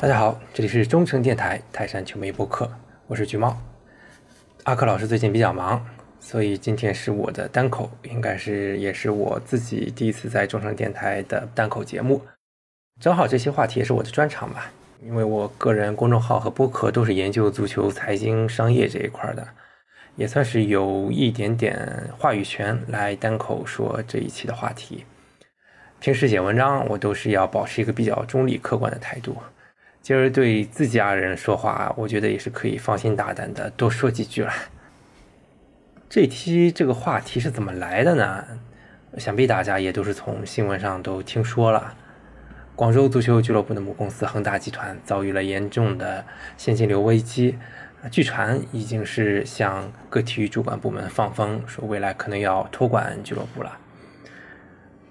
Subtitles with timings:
[0.00, 2.72] 大家好，这里是中诚电台泰山球迷播客，
[3.06, 3.54] 我是橘猫。
[4.64, 5.86] 阿克老师最近比较忙，
[6.18, 12.22] 所以今天是我的单口，应该是也是我自己第一次在中诚电台的单口节目。
[12.98, 14.72] 正好这些话题也是我的专长吧，
[15.04, 19.46] 因为我个人公众号和播客都是研究足球、财经、商业这一块的，
[20.16, 25.04] 也算是有一点点话语权来单口说这一期的话题。
[26.00, 29.36] 平时写文章，我都是要保持一个比较中立、客观的态度。
[30.02, 34.52] 今儿对自家人说话，我觉得也是可以放心大胆的多说几句了。
[36.08, 38.44] 这期这个话题是怎么来的呢？
[39.18, 41.94] 想必大家也都是从新闻上都听说了，
[42.74, 46.24] 广州足球俱乐部的母公司恒大集团遭遇了严重的
[46.56, 47.58] 现金流危机，
[48.10, 53.76] 据传已经是向各体育主管部门放风，说未来可能要托管俱乐部了。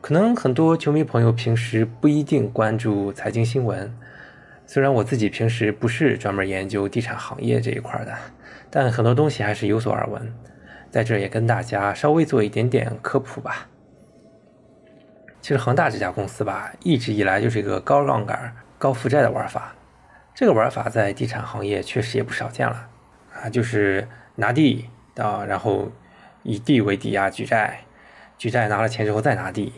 [0.01, 3.93] 可能很多球迷朋友平时不一定关注财经新闻，
[4.71, 8.15] 虽然我自己平时不是专门研究地产行业这一块的，
[8.69, 10.31] 但很多东西还是有所耳闻，
[10.91, 13.67] 在这也跟大家稍微做一点点科普吧。
[15.41, 19.73] 其实恒大这家公司吧，一直以来就是一个高杠杆、高负债的玩法，
[20.35, 22.89] 这个玩法在地产行业确实也不少见了
[23.41, 25.91] 啊，就是拿地啊，然后
[26.43, 27.79] 以地为抵押举债，
[28.37, 29.73] 举债拿了钱之后再拿地。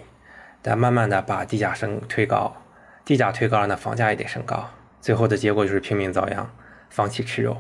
[0.61, 2.57] 但慢慢的把地价升推高，
[3.05, 4.69] 地价推高了呢，房价也得升高，
[5.01, 6.47] 最后的结果就是拼命遭殃，
[6.89, 7.57] 放弃吃肉，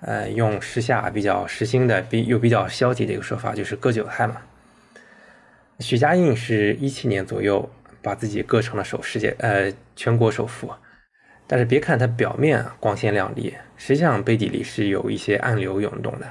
[0.00, 4.38] 呃，用时下比较时兴的比又比较消极的一个说法，就是割韭菜嘛。
[5.78, 7.70] 许家印是一七年左右
[8.02, 10.72] 把自己割成了首世界呃全国首富，
[11.46, 16.26] 但是别看他表面光鲜亮丽，实际上背地里是有一些暗流涌动的。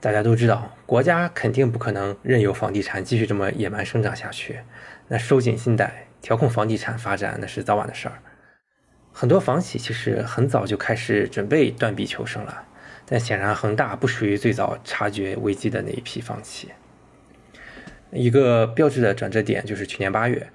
[0.00, 4.60] 大家都知道，国家肯定不可能任由房地产继续这么野蛮生长下去。
[5.08, 8.22] 那收紧信贷、调控房地产发展，那是早晚的事儿。
[9.20, 12.62] 很多房企其实很早就开始准备断臂求生了，
[13.04, 16.68] 但显然恒大不属于最早察觉危机的那一批房企。
[18.12, 20.46] 一个标志的转折点就是去年八月，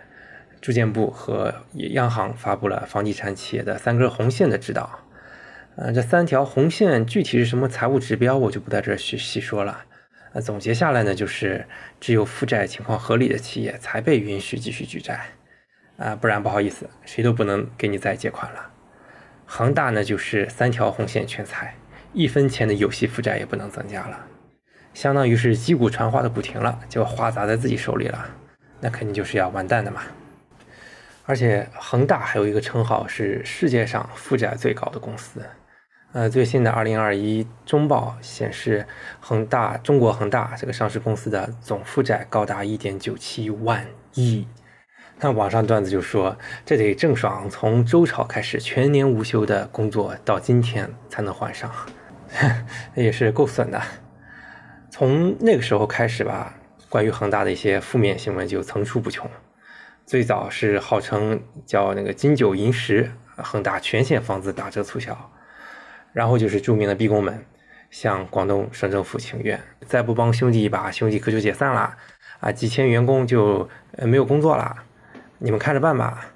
[0.62, 4.98] 住建部和央行发布了房地产企业的三根红线的指导。
[5.76, 9.84] 呃，这三条红线具体是什么财务指标，我就不在这细细说了。
[10.32, 11.66] 那总结下来呢，就是
[12.00, 15.32] 只有负债情况合理的企业才被允许继续举债，
[15.98, 18.72] 啊，不然不好意思，谁都不能给你再借款了。
[19.46, 21.76] 恒大呢，就是三条红线全踩，
[22.14, 24.26] 一分钱的有息负债也不能增加了，
[24.94, 28.26] 相当于是击鼓传花的鼓停了，就花砸在自己手里了，
[28.80, 30.02] 那肯定就是要完蛋的嘛。
[31.26, 35.42] 而且恒大还有一个称号是世界上负债最高的公司。
[36.12, 38.86] 呃，最新的二零二一中报显示，
[39.20, 44.48] 恒大中国恒大这个上市公司的总负债高达一点九七万亿。
[45.24, 51.72] 那网上段子就说，这得郑爽从周朝开始全年无休的工作，到今天才能还上，
[52.94, 53.82] 也是够损的。
[54.92, 56.54] 从那个时候开始吧，
[56.90, 59.26] 关于恒大的一些负面新闻就层出不穷。
[60.06, 65.18] 最早是号称叫那个金九银十，恒大全线房子打折促销。
[66.12, 67.46] 然后就是著名的逼宫门，
[67.90, 71.96] 向广东省政府请愿，再不帮兄弟一把，兄弟可就解散了，
[72.42, 73.70] 啊，几千员工就
[74.00, 74.76] 没有工作了，
[75.44, 76.34] 你们看着办吧。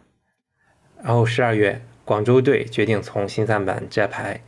[1.01, 4.41] 然后十二月，广州队决定从新三板摘牌，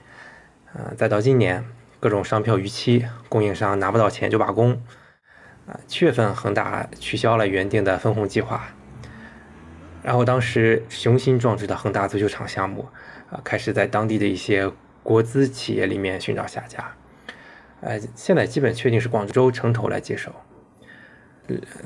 [0.73, 1.63] 啊，再到今年，
[2.01, 4.81] 各种商票逾期，供应商拿不到钱就罢工，
[5.65, 8.73] 啊，七月份恒大取消了原定的分红计划，
[10.03, 12.89] 然后当时雄心壮志的恒大足球场项目，
[13.31, 14.69] 啊，开始在当地的一些。
[15.01, 16.91] 国资企业里面寻找下家，
[17.79, 20.31] 呃，现在基本确定是广州城投来接手。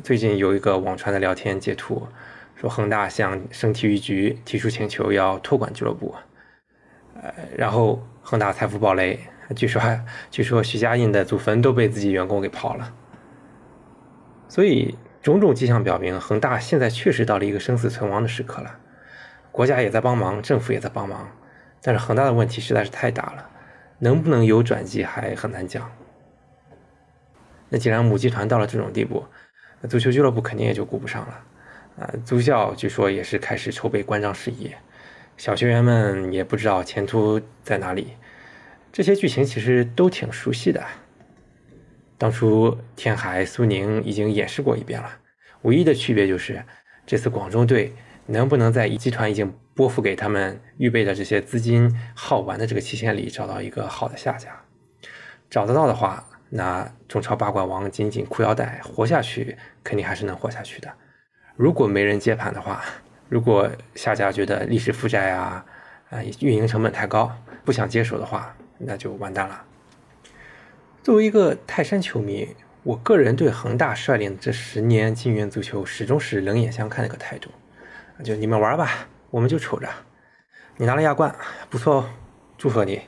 [0.04, 2.08] 最近有一个网传的聊天截图，
[2.64, 6.16] 说恒大向省体育局提出请求，要托管俱乐部。
[7.22, 9.20] 呃，然后恒大财富暴雷，
[9.54, 9.82] 据说
[10.32, 12.94] 据说徐家印的祖坟都被自己员工给刨了。
[14.48, 18.80] 所以种种迹象表明，恒大现在确实到了一个生死存亡的时刻了。
[19.52, 21.30] 国家也在帮忙，政府也在帮忙。
[21.82, 23.50] 但是恒大的问题实在是太大了，
[24.00, 25.92] 能不能有转机还很难讲。
[27.68, 29.26] 那既然母集团到了这种地步，
[29.82, 31.44] 那足球俱乐部肯定也就顾不上了。
[31.98, 34.72] 啊，租校据说也是开始筹备关张事宜，
[35.38, 38.14] 小学员们也不知道前途在哪里。
[38.92, 40.84] 这些剧情其实都挺熟悉的，
[42.18, 45.10] 当初天海、苏宁已经演示过一遍了，
[45.64, 46.64] 唯一的区别就是
[47.06, 47.94] 这次广州队。
[48.26, 54.62] 能不能在一集团已经拨付给他们预备的这些资金耗完的这个期限里找到一个好的下家？
[55.50, 60.90] 找得到的话，那中超八冠王紧紧裤腰带活下去，肯定还是能活下去的。
[61.56, 62.84] 如果没人接盘的话，
[63.30, 65.64] 如果下家觉得历史负债啊，
[66.10, 67.32] 啊，运营成本太高，
[67.64, 69.64] 不想接手的话，那就完蛋了。
[71.04, 77.52] 作为一个泰山球迷，我个人对恒大率领这十年金元足球始终是冷眼相看的一个态度，
[78.24, 79.88] 就你们玩吧，我们就瞅着。
[80.78, 81.36] 你拿了亚冠，
[81.70, 82.10] 不错哦，
[82.58, 83.02] 祝贺你，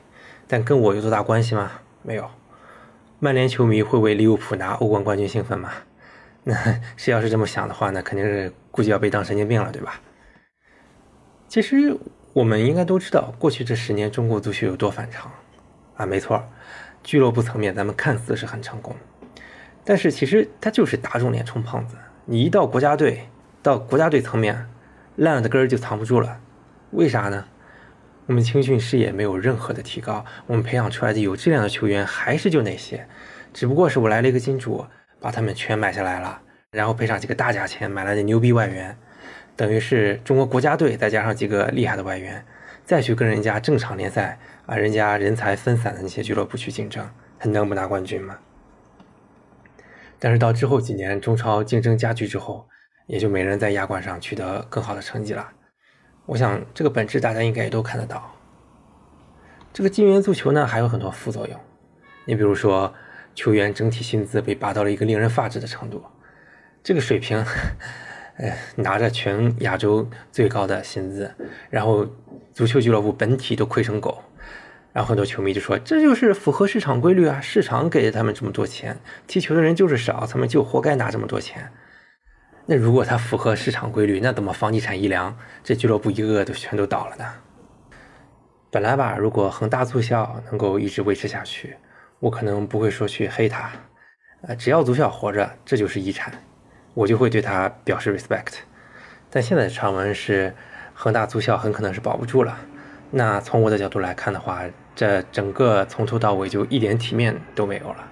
[0.46, 1.72] 但跟我有多大关系吗？
[2.02, 2.30] 没有。
[3.18, 5.72] 曼联球迷会为利物浦拿欧冠冠军兴奋吗？
[6.48, 10.00] 那谁要是这么想的话，那肯定是估计要被当神经病了，对吧？
[11.48, 11.96] 其实
[12.32, 15.28] 我们应该都知道，过去这十年中国足球有多反常
[15.96, 16.06] 啊！
[16.06, 16.40] 没错，
[17.02, 18.94] 俱乐部层面咱们看似是很成功，
[19.84, 21.96] 但是其实它就是打肿脸充胖子。
[22.26, 23.28] 你一到国家队，
[23.60, 24.68] 到国家队层面，
[25.16, 26.40] 烂了的根儿就藏不住了。
[26.92, 27.44] 为啥呢？
[28.26, 33.08] 我们青训视野没有任何的提高，我们培养出来的有质量的球员还是就那些，
[33.52, 34.86] 只不过是我来了一个金主，
[35.20, 36.40] 把他们全买下来了，
[36.70, 38.96] 然后赔上几个大价钱买来的牛逼外援，
[39.56, 42.44] 等于是中国国家队再加上几个厉害的外援，
[42.84, 47.08] 再去跟人家正常联赛啊，人家人才分散的那些俱乐部去竞争，
[47.38, 48.38] 他能不拿冠军吗？
[50.18, 52.66] 但是到之后几年中超竞争加剧之后，
[53.06, 55.52] 也就没人在亚冠上取得更好的成绩了。
[56.24, 58.34] 我想这个本质大家应该也都看得到。
[59.72, 61.60] 这个金元足球呢还有很多副作用，
[62.24, 62.92] 你比如说
[63.36, 66.02] 球员整体薪资被拔到了一个令人发指的程度，
[66.82, 67.38] 这个水平，
[68.38, 71.30] 呃，拿着全亚洲最高的薪资，
[71.70, 72.06] 然后
[72.52, 74.22] 足球俱乐部本体都亏成狗，
[74.92, 81.70] 然后很多球迷就说这就是符合市场规律啊，市场给他们这么多钱，踢球的人就是少，他们就活该拿这么多钱。
[82.64, 87.24] 那如果它符合市场规律，那怎么房地产一凉，这俱乐部一个个都全都倒了呢？
[88.70, 91.76] 本来吧，如果恒大足校能够一直维持下去，
[92.18, 93.70] 我可能不会说去黑他，
[94.42, 96.32] 呃，只要足校活着，这就是遗产，
[96.94, 98.54] 我就会对他表示 respect。
[99.28, 100.54] 但现在的传闻是，
[100.94, 102.58] 恒大足校很可能是保不住了。
[103.10, 104.62] 那从我的角度来看的话，
[104.94, 108.08] 这整个从头到尾就一点体面都没有了。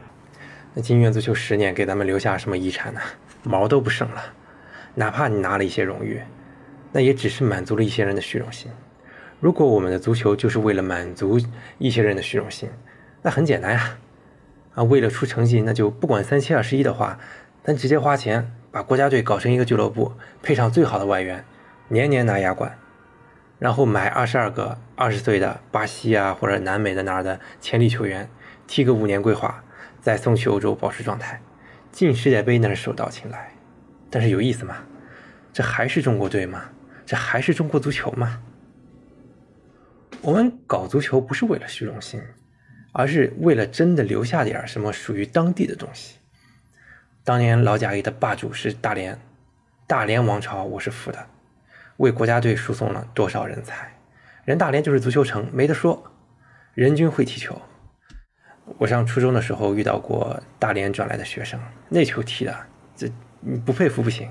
[0.75, 3.01] 那金元足球十年给咱们留下什么遗产呢？
[3.43, 4.23] 毛都不剩了。
[4.95, 6.21] 哪怕你拿了一些荣誉，
[6.93, 8.71] 那也只是满足了一些人的虚荣心。
[9.41, 11.41] 如果我们的足球就是为了满足
[11.79, 12.69] 一些人的虚荣心，
[13.27, 13.97] 那很简单呀，
[14.75, 17.19] 啊，为了出成绩，那就不管三七二十一的话，
[17.63, 20.13] 咱直接花钱把国家队搞成一个俱乐部，
[20.43, 21.43] 配上最好的外援，
[21.89, 22.79] 年年拿亚冠，
[23.59, 28.29] 然后买二十二个二十岁的巴西啊或者南美的哪儿的潜力球员，
[28.67, 29.65] 踢个五年规划，
[30.03, 31.41] 再送去欧洲保持状态，
[31.91, 33.53] 进世界杯那是手到擒来。
[34.11, 34.77] 但是有意思吗？
[35.51, 36.65] 这还是中国队吗？
[37.07, 38.43] 这还是中国足球吗？
[40.21, 42.21] 我们搞足球不是为了虚荣心，
[42.95, 46.17] 而是为了真的留下点什么属于当地的东西。
[47.25, 49.19] 当年老甲 A 的霸主是大连，
[49.87, 51.27] 大连王朝我是服的，
[51.97, 53.99] 为国家队输送了多少人才？
[54.45, 56.13] 人大连就是足球城，没得说，
[56.73, 57.61] 人均会踢球。
[58.79, 62.57] 我上初中的时候遇到过大连转来的学生，那球踢的
[62.97, 63.11] 这。
[63.47, 64.31] 你不佩服不行，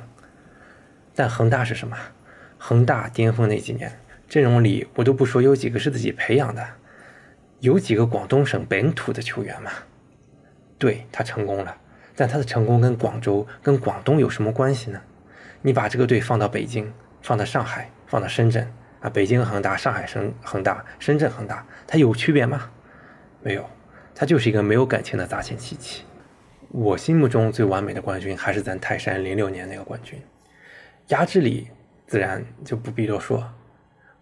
[1.13, 1.95] 但恒大是什么？
[2.57, 6.67] 恒大巅峰那几年，阵容里我都不说有几个是自己培养的，
[7.63, 9.71] 有几个广东省本土的球员吗？
[10.77, 11.73] 对他成功了，
[12.13, 15.01] 但他的成功跟广州、跟广东有什么关系呢？
[15.61, 22.69] 你把这个队放到北京、放到上海、放到深圳啊，北京恒大、上海深恒大、深圳恒大，它有区别吗？
[23.41, 23.65] 没有，
[24.13, 26.03] 它就是一个没有感情的砸钱机器。
[26.67, 30.21] 我心目中最完美的冠军还是咱泰山零六年那个冠军，
[31.07, 31.69] 压制力
[32.07, 33.49] 自然就不必多说，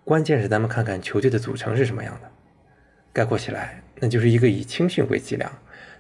[0.04, 2.30] 关键是咱们看看球队的组成是什么样的。
[3.14, 5.52] 概括起来，那就是一个以青训为脊梁，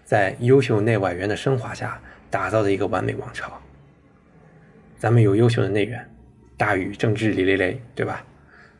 [0.03, 3.61] 在优秀内外援的升华下打造的一个完美王朝。
[4.97, 6.09] 咱们有优秀的内援，
[6.57, 8.23] 大禹、郑智、李雷雷，对吧？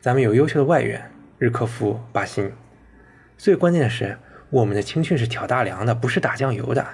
[0.00, 2.50] 咱们有优秀的外援，日科夫、巴辛。
[3.36, 4.16] 最关键的是，
[4.50, 6.86] 我们的青训是挑大梁的，不是打酱油的。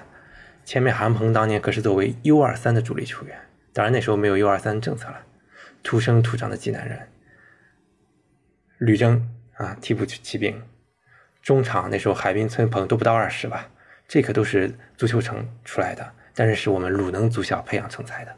[0.65, 3.35] 前面韩鹏当年可是作为 U 二三的主力球员，
[3.73, 5.21] 当然那时候没有 U 二三政策了，
[5.81, 7.07] 土生土长的济南人。
[8.77, 10.61] 吕征啊，替补骑兵，
[11.41, 13.69] 中场那时候海滨、崔鹏都不到二十吧，
[14.07, 18.35] 这可都是足球城出来的，但是是我们鲁能足校培养成才的。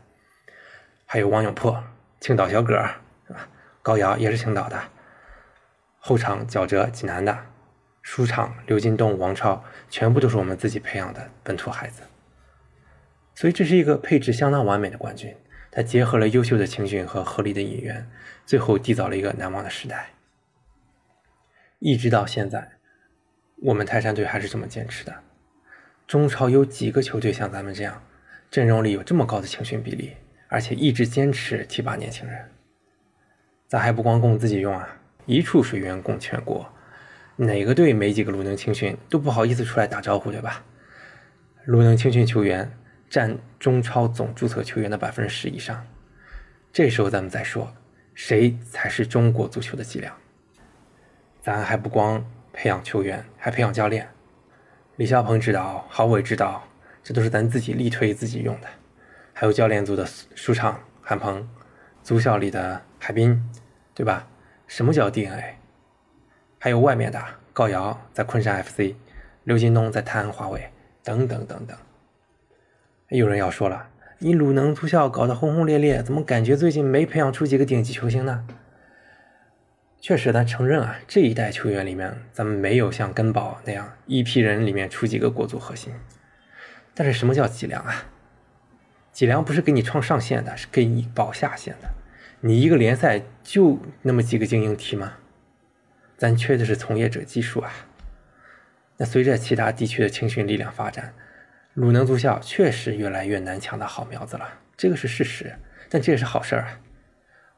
[1.05, 1.83] 还有王永珀，
[2.19, 2.73] 青岛小葛
[3.27, 3.47] 是吧？
[3.81, 4.81] 高瑶也是青岛的。
[5.97, 7.37] 后场脚哲济南的，
[8.01, 12.03] 书场刘金东、王超，全部都是我们自己培养的本土孩子。
[13.35, 15.35] 所以这是一个配置相当完美的冠军，
[15.71, 18.09] 它结合了优秀的青训和合理的引援，
[18.45, 20.11] 最后缔造了一个难忘的时代。
[21.79, 22.77] 一直到现在，
[23.61, 25.13] 我们泰山队还是这么坚持的。
[26.07, 28.01] 中超有几个球队像咱们这样，
[28.49, 32.49] 阵容里有这么高的青训比例，而且一直坚持提拔年轻人？
[33.67, 36.67] 咱还不光供自己用啊，一处水源供全国，
[37.35, 40.65] 哪个队没几个鲁能青训都不好意思出来打招呼，对吧？
[41.65, 42.75] 鲁能青训球员
[43.07, 45.85] 占中超总注册球员的百分之十以上，
[46.73, 47.71] 这时候咱们再说，
[48.15, 50.13] 谁才是中国足球的脊梁？
[51.41, 54.07] 咱还不光培养球员，还培养教练。
[54.97, 56.63] 李霄鹏指导，郝伟指导，
[57.03, 58.67] 这都是咱自己力推自己用的。
[59.33, 60.05] 还有教练组的
[60.35, 61.47] 舒畅、韩鹏，
[62.03, 63.41] 足校里的海滨，
[63.93, 64.27] 对吧？
[64.67, 65.55] 什么叫 DNA？
[66.59, 67.19] 还有外面的
[67.53, 68.95] 高瑶在昆山 FC，
[69.45, 70.69] 刘金东在泰安华为。
[71.03, 71.75] 等等等等，
[73.07, 73.87] 有人要说了，
[74.19, 78.45] 你鲁能足校搞得轰轰烈烈，怎么感觉最近没培养出几个顶级球星呢？
[80.01, 85.93] 确实，咱承认啊，这一代球员里面，咱们没有像根宝那样一批人里面出几个国足核心。
[86.95, 88.05] 但是什么叫脊梁啊？
[89.11, 91.91] 脊梁不是给你创上限的，是给你保下限的。
[92.39, 95.13] 你一个联赛就那么几个精英踢吗？
[96.17, 97.71] 咱缺的是从业者技术啊。
[98.97, 101.13] 那随着其他地区的青训力量发展，
[101.75, 105.53] 鲁能足校确实越来越难抢到好苗子了，这个是事实。
[105.89, 106.79] 但这也是好事儿啊！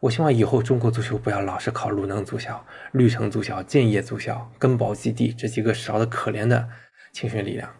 [0.03, 6.67] 我希望以后中国足球不要老是靠鲁能足校、绿城足校、建业足校、根宝基地这几个少的可怜的
[7.13, 7.73] 青训力量。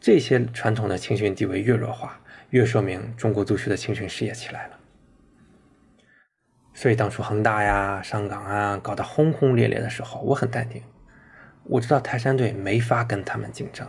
[0.00, 4.78] 这些传统的青训地位越弱化，越说明中国足球的青训事业起来了。
[6.74, 10.80] 所以当初恒大呀、上港啊搞得轰轰烈烈的时候，我很淡定。
[11.64, 13.84] 我知道泰山队没法跟他们竞争，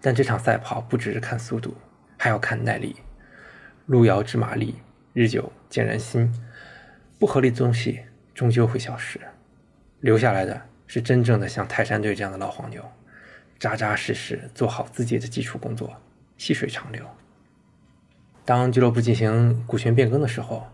[0.00, 1.76] 但这场赛跑不只是看速度，
[2.16, 2.94] 还要看耐力。
[3.86, 4.76] 路遥知马力，
[5.12, 6.32] 日久见人心。
[7.18, 8.00] 不合理的东西
[8.34, 9.20] 终究会消失，
[10.00, 12.82] 留下来的是真正的像泰山队这样的老黄牛，
[13.58, 16.00] 扎扎实实做好自己的基础工作，
[16.36, 17.04] 细水长流。
[18.44, 20.66] 当俱乐部进行股权变更的时候，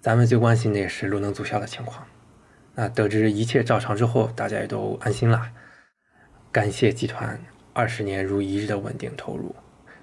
[0.00, 2.06] 咱们最关心的也是鲁能足校的情况。
[2.74, 5.52] 那得知一切照常之后，大家也都安心了。
[6.50, 7.38] 感谢集团
[7.74, 9.54] 二十年如一日的稳定投入，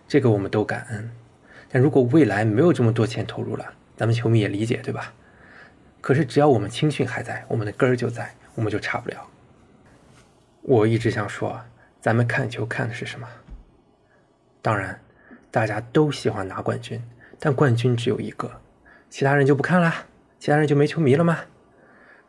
[0.08, 1.12] 这个我们都感恩。
[1.70, 3.66] 但如果未来没有这么多钱投入了，
[3.98, 5.14] 咱们球迷也理解，对吧？
[6.08, 9.28] 可是只要我们青训还在，我们的根儿就在，我们就差不了。
[10.62, 11.60] 我一直想说，
[12.00, 13.28] 咱们看球看的是什么？
[14.62, 15.02] 当然，
[15.52, 17.04] 大家都喜欢拿冠军，
[17.42, 18.50] 但冠军只有一个，
[19.10, 19.94] 其他人就不看了，
[20.40, 21.40] 其他人就没球迷了吗？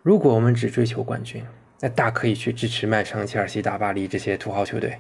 [0.03, 1.47] 如果我们只追求冠军，
[1.79, 4.99] 那大可以去支持曼城、切尔西、大巴黎这些土豪球队，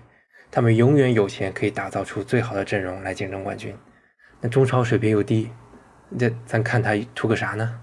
[0.53, 3.77] 他们永远有钱可以打造出最好的阵容来竞争冠军。
[4.41, 5.51] 那中超水平又低，
[6.17, 7.81] 这咱看他图个啥呢？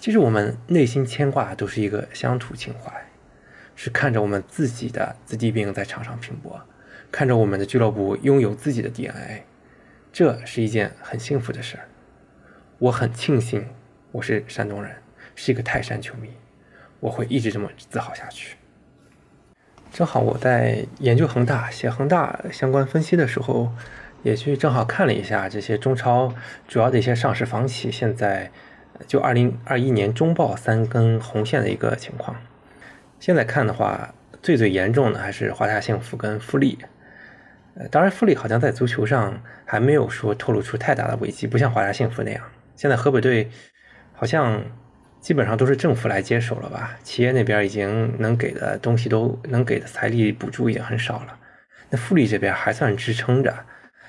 [0.00, 2.90] 其实我们内心牵挂都是一个乡土情怀，
[3.76, 6.58] 是看着我们自己的子弟兵在场上拼搏，
[7.12, 9.42] 看着我们的俱乐部拥有自己的 DNA，
[10.10, 11.84] 这是一件很幸福的事儿。
[12.78, 13.66] 我很庆幸
[14.12, 14.90] 我是山东人，
[15.34, 16.30] 是一个泰山球迷。
[17.00, 18.56] 我会一直这么自豪下去。
[19.92, 23.70] 正好我在研究恒大、写恒大相关分析的时候，
[24.22, 26.34] 也去正好看了一下这些中超
[26.66, 28.50] 主要的一些上市房企现在
[29.06, 32.36] 就二零二一年中报三根红线的一个情况。
[33.18, 36.78] 现在看的话，最最严重的还是华夏幸福跟富力。
[37.74, 42.42] 呃，当然富力好像在足球上还没有说透露出太大的危机，不像华夏幸福那样。
[42.76, 43.50] 现在河北队
[44.12, 44.62] 好像。
[45.20, 46.96] 基本上都是政府来接手了吧？
[47.02, 51.36] 企业那边已经能给的东西都能给的财力补助已经很少了。
[51.90, 53.54] 那富力这边还算支撑着，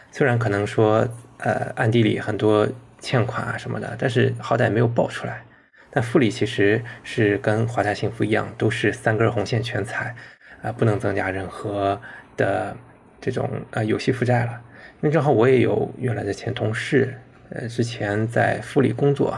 [0.09, 1.05] 虽然可能说
[1.39, 2.65] 呃暗地里很多
[3.01, 5.43] 欠款啊什么的，但是好歹没有爆出来。
[5.89, 10.15] 但富力其实是跟华夏幸福一样，都是三根红线全踩，
[10.61, 11.99] 啊不能增加任何
[12.37, 12.77] 的
[13.19, 14.61] 这种呃有息负债了。
[15.01, 17.17] 因为正好我也有原来的前同事，
[17.49, 19.37] 呃之前在富力工作。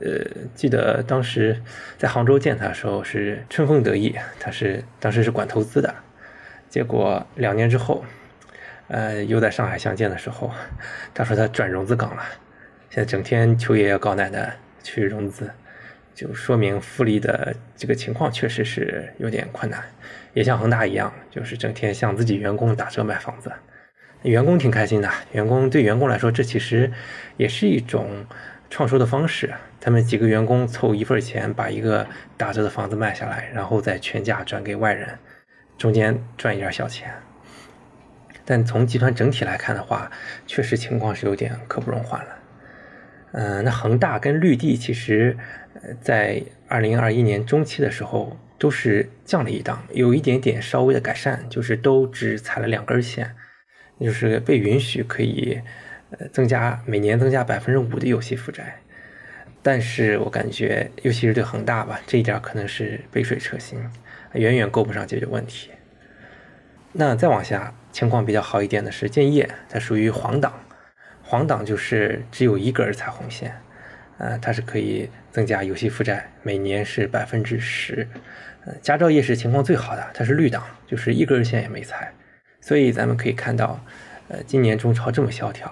[0.00, 1.60] 呃，记得当时
[1.96, 5.92] 在杭州见他的时候是春风得意，他是当时是管投资的，
[6.68, 8.04] 结果两年之后，
[8.86, 10.52] 呃，又在上海相见的时候，
[11.12, 12.22] 他说他转融资岗了，
[12.90, 15.50] 现在整天求爷爷告奶奶去融资，
[16.14, 19.82] 就说明富力的这个情况确实是有点困难，
[20.34, 23.52] 也像恒大一样，就是整天向自己员工打折买房子，
[24.22, 26.92] 员工挺开心的，员工对员工来说，这其实
[27.36, 28.26] 也是一种。
[28.70, 35.18] 创收的方式，他们几个员工凑一份钱，把一个打折的房子卖下来，然后再全价转给外人，
[35.78, 37.10] 中间赚一点小钱。
[38.44, 40.10] 但从集团整体来看的话，
[40.46, 42.37] 确实情况是有点刻不容缓了。
[43.32, 45.36] 嗯，那恒大跟绿地其实，
[46.00, 53.34] 在二零二一年中期的时候都是降了一档，有一点点稍微的改善，就是都只踩了两根线，
[54.00, 55.60] 就是被允许可以。
[56.10, 58.80] 呃，增加每年增加百分之五的有息负债，
[59.62, 63.78] 但是我感觉，尤其是对恒大吧，这一点可能是杯水车薪，
[64.32, 65.68] 远远够不上解决问题。
[66.92, 70.58] 那再往下，情况比较好一点的是建业，它属于黄档，
[71.30, 73.54] 黄档就是只有一根彩虹线，
[74.16, 78.08] 呃，它是可以增加游戏负债，每年是百分之十。
[78.64, 82.10] 呃，佳兆业是情况最好的，它是绿档，就是一根线也没踩。
[82.62, 83.78] 所以咱们可以看到，
[84.28, 85.70] 呃，今年中超这么萧条。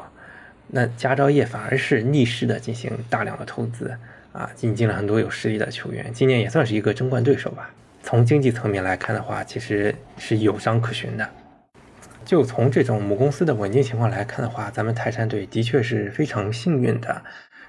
[0.69, 3.97] 那佳兆业反而是逆势的进行大量的投资
[4.35, 7.71] 啊，引进了很多有实力的球员，今年也算是一个争冠对手吧。
[8.03, 11.27] 从经济层面来看的话，其实是有章可循的。
[12.27, 17.23] 就从这种母公司的稳定情况来看的话，咱们泰山队的确是非常幸运的，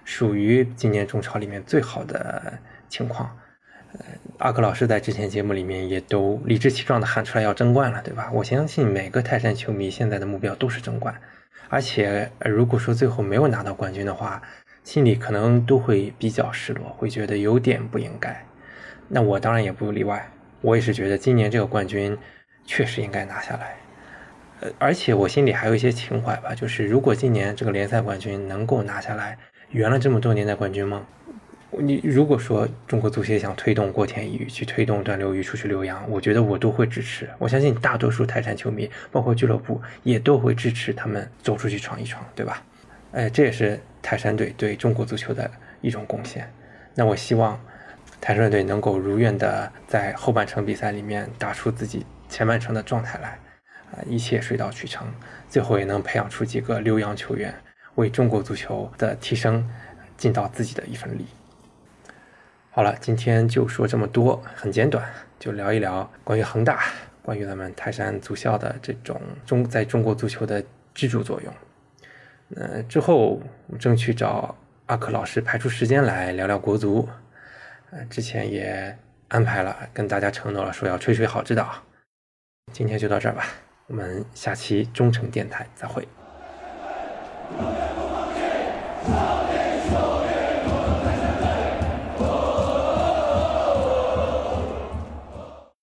[0.04, 2.58] 属于今年中超里面最好的
[2.90, 3.38] 情况。
[3.94, 4.00] 呃，
[4.40, 8.30] 阿克老师在之前节目里面也都理直气壮的喊出来要争冠了，对吧？
[8.34, 11.16] 我相信每个泰山球迷现在的目标都是争冠。
[11.70, 14.42] 而且，如果说最后没有拿到冠军的话，
[14.84, 18.44] 心里可能都会比较失落，会觉得有点不应该。
[19.08, 20.30] 那我当然也不例外，
[20.62, 22.18] 我也是觉得今年这个冠军
[22.66, 23.76] 确实应该拿下来。
[24.60, 29.38] 呃，而且我心里还有一些情怀吧，就是如果今年这个联赛冠军能够拿下来，
[29.70, 31.06] 圆了这么多年的冠军梦。
[31.80, 37.30] 你如果说中国足协想推动郭田雨去推动段流愚出去留洋，我觉得我都会支持。
[37.38, 42.64] 我相信大多数泰山球迷，包括俱乐部也都会支持他们走出去闯一闯，对吧？
[43.12, 46.50] 哎，这也是泰山队对中国足球的一种贡献。
[46.96, 47.60] 那我希望
[48.20, 53.38] 泰山队能够如愿的在后半程比赛里面打出自己前半程的状态来，
[53.92, 55.08] 啊，一切水到渠成，
[55.50, 57.54] 最后也能培养出几个留洋球员，
[57.96, 59.68] 为中国足球的提升
[60.18, 61.26] 尽到自己的一份力。
[62.70, 66.84] 好了，今天就说这么多，很简短，就聊一聊关于恒大，
[67.24, 70.64] 关于咱们泰山足校的这种中在中国足球的
[70.94, 71.54] 支柱作用。
[72.56, 77.08] 呃，之后我争取找阿克老师排出时间来聊聊国足。
[77.90, 78.96] 呃，之前也
[79.30, 81.74] 安排了，跟大家承诺了，说要吹吹好指导。
[82.72, 83.46] 今天就到这儿吧，
[83.88, 86.06] 我们下期忠诚电台再会。